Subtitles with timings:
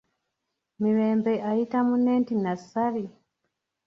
[0.81, 3.05] Mirembe ayita munne nti Nassali?